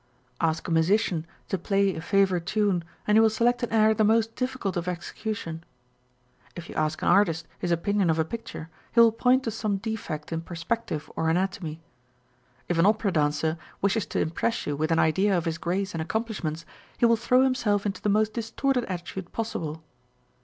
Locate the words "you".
6.69-6.73, 14.65-14.75